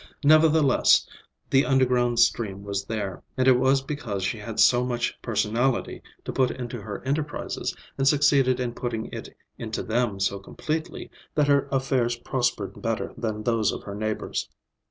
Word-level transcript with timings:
Nevertheless, 0.23 1.07
the 1.51 1.63
underground 1.63 2.17
stream 2.19 2.63
was 2.63 2.85
there, 2.85 3.21
and 3.37 3.47
it 3.47 3.59
was 3.59 3.83
because 3.83 4.23
she 4.23 4.39
had 4.39 4.59
so 4.59 4.83
much 4.83 5.13
personality 5.21 6.01
to 6.25 6.33
put 6.33 6.49
into 6.49 6.81
her 6.81 7.03
enterprises 7.03 7.75
and 7.99 8.07
succeeded 8.07 8.59
in 8.59 8.73
putting 8.73 9.13
it 9.13 9.29
into 9.59 9.83
them 9.83 10.19
so 10.19 10.39
completely, 10.39 11.11
that 11.35 11.47
her 11.47 11.67
affairs 11.71 12.15
prospered 12.17 12.81
better 12.81 13.13
than 13.15 13.43
those 13.43 13.71
of 13.71 13.83
her 13.83 13.93
neighbors. 13.93 14.49